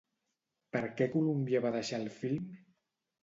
Per 0.75 0.81
què 1.01 1.07
Columbia 1.17 1.61
va 1.67 1.73
deixar 1.77 1.99
el 2.05 2.09
film? 2.17 2.49